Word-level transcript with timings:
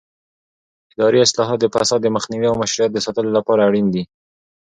اداري 0.93 1.19
اصلاحات 1.25 1.59
د 1.61 1.65
فساد 1.73 1.99
د 2.03 2.07
مخنیوي 2.15 2.47
او 2.49 2.55
مشروعیت 2.61 2.91
د 2.93 2.99
ساتلو 3.05 3.29
لپاره 3.37 3.61
اړین 3.67 3.87
دي 3.93 4.03